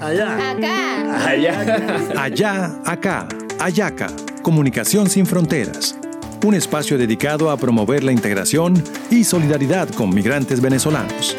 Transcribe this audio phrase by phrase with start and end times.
[0.00, 0.50] Allá.
[0.50, 1.26] Acá.
[1.26, 2.12] Allá.
[2.16, 3.28] Allá, acá,
[3.58, 4.08] Ayaca,
[4.42, 5.96] Comunicación sin Fronteras.
[6.44, 11.36] Un espacio dedicado a promover la integración y solidaridad con migrantes venezolanos.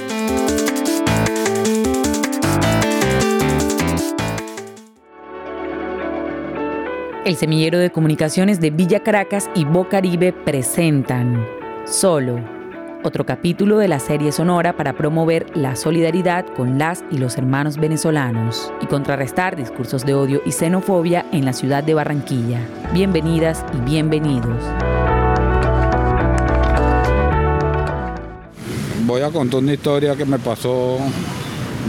[7.25, 11.45] El semillero de comunicaciones de Villa Caracas y Bocaribe presentan
[11.85, 12.60] Solo,
[13.03, 17.77] otro capítulo de la serie sonora para promover la solidaridad con las y los hermanos
[17.77, 22.59] venezolanos y contrarrestar discursos de odio y xenofobia en la ciudad de Barranquilla.
[22.93, 24.57] Bienvenidas y bienvenidos.
[29.05, 30.97] Voy a contar una historia que me pasó.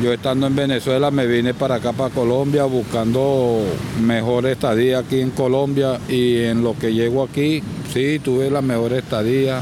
[0.02, 3.60] Yo estando en Venezuela me vine para acá, para Colombia, buscando
[4.02, 8.94] mejor estadía aquí en Colombia y en lo que llego aquí, sí, tuve la mejor
[8.94, 9.60] estadía,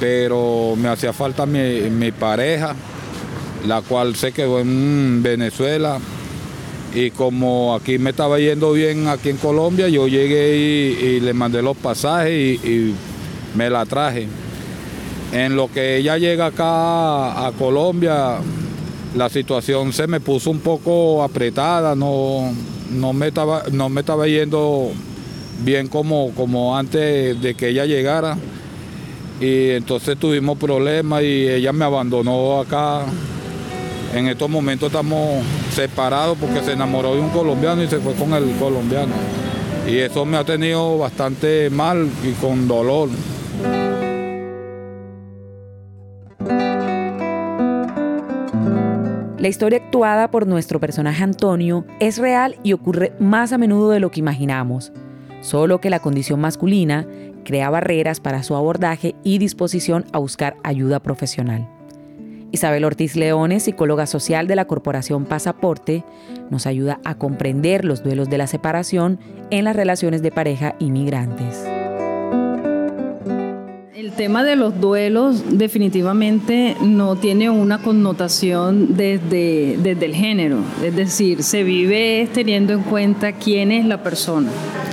[0.00, 2.74] pero me hacía falta mi, mi pareja,
[3.66, 6.00] la cual se quedó en Venezuela
[6.92, 11.62] y como aquí me estaba yendo bien aquí en Colombia, yo llegué y, le mandé
[11.62, 12.94] los pasajes y, y
[13.54, 14.26] me la traje.
[15.32, 18.38] En lo que ella llega acá a Colombia,
[19.14, 22.52] la situación se me puso un poco apretada, no,
[22.90, 24.90] no, me, estaba, no me estaba yendo
[25.64, 28.36] bien como, como antes de que ella llegara.
[29.40, 33.06] Y entonces tuvimos problemas y ella me abandonó acá.
[34.14, 38.34] En estos momentos estamos separados porque se enamoró de un colombiano y se fue con
[38.34, 39.14] el colombiano.
[39.88, 43.08] Y eso me ha tenido bastante mal y con dolor.
[49.38, 53.98] La historia actuada por nuestro personaje Antonio es real y ocurre más a menudo de
[53.98, 54.92] lo que imaginamos,
[55.40, 57.06] solo que la condición masculina
[57.44, 61.68] crea barreras para su abordaje y disposición a buscar ayuda profesional.
[62.52, 66.04] Isabel Ortiz Leones, psicóloga social de la Corporación Pasaporte,
[66.50, 71.64] nos ayuda a comprender los duelos de la separación en las relaciones de pareja inmigrantes.
[73.94, 80.96] El tema de los duelos definitivamente no tiene una connotación desde, desde el género, es
[80.96, 84.50] decir, se vive teniendo en cuenta quién es la persona.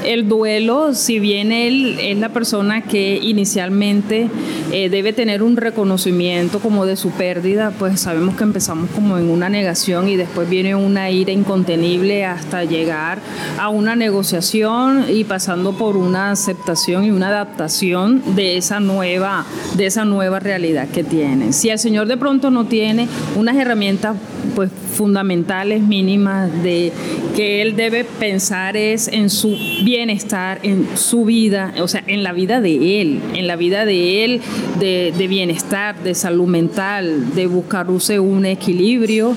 [0.07, 4.29] El duelo, si bien él es la persona que inicialmente
[4.72, 9.29] eh, debe tener un reconocimiento como de su pérdida, pues sabemos que empezamos como en
[9.29, 13.19] una negación y después viene una ira incontenible hasta llegar
[13.59, 19.45] a una negociación y pasando por una aceptación y una adaptación de esa nueva,
[19.75, 21.51] de esa nueva realidad que tiene.
[21.51, 24.16] Si el Señor de pronto no tiene unas herramientas
[24.57, 26.91] pues fundamentales mínimas de
[27.35, 32.34] que él debe pensar es en su bienestar, en su vida, o sea, en la
[32.34, 34.41] vida de él, en la vida de él,
[34.79, 37.85] de, de bienestar, de salud mental, de buscar
[38.19, 39.35] un equilibrio,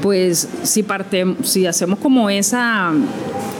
[0.00, 2.94] pues si, partemos, si hacemos como esa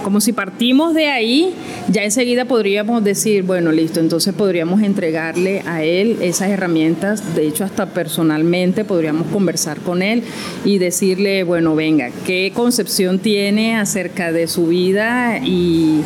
[0.02, 1.54] como si partimos de ahí,
[1.88, 7.64] ya enseguida podríamos decir, bueno, listo, entonces podríamos entregarle a él esas herramientas, de hecho
[7.64, 10.22] hasta personalmente podríamos conversar con él
[10.64, 16.02] y decirle, bueno, venga, ¿qué concepción tiene acerca de su vida y,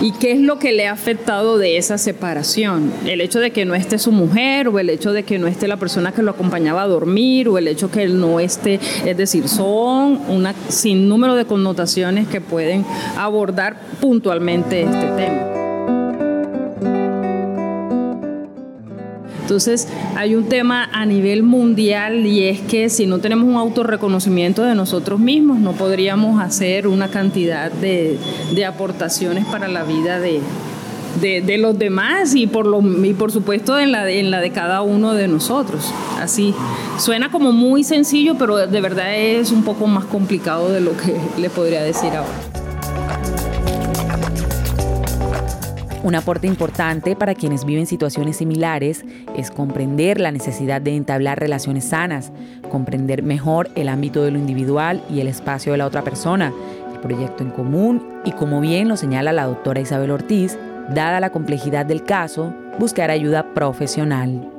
[0.00, 2.90] y qué es lo que le ha afectado de esa separación?
[3.04, 5.68] El hecho de que no esté su mujer o el hecho de que no esté
[5.68, 9.18] la persona que lo acompañaba a dormir o el hecho que él no esté, es
[9.18, 12.86] decir, son una sin número de connotaciones que pueden
[13.18, 15.47] abordar puntualmente este tema.
[19.48, 24.62] Entonces hay un tema a nivel mundial y es que si no tenemos un autorreconocimiento
[24.62, 28.18] de nosotros mismos no podríamos hacer una cantidad de,
[28.54, 30.42] de aportaciones para la vida de,
[31.22, 34.50] de, de, los demás y por, lo, y por supuesto en la, en la de
[34.50, 35.94] cada uno de nosotros.
[36.20, 36.54] Así
[36.98, 41.16] suena como muy sencillo, pero de verdad es un poco más complicado de lo que
[41.40, 42.47] le podría decir ahora.
[46.04, 49.04] Un aporte importante para quienes viven situaciones similares
[49.36, 52.32] es comprender la necesidad de entablar relaciones sanas,
[52.70, 56.52] comprender mejor el ámbito de lo individual y el espacio de la otra persona,
[56.92, 60.56] el proyecto en común y, como bien lo señala la doctora Isabel Ortiz,
[60.94, 64.57] dada la complejidad del caso, buscar ayuda profesional.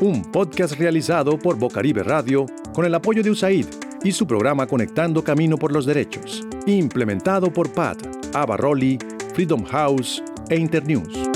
[0.00, 3.66] Un podcast realizado por Bocaribe Radio con el apoyo de USAID
[4.04, 8.96] y su programa Conectando Camino por los Derechos, implementado por PAT, Abarroli,
[9.34, 11.27] Freedom House e Internews.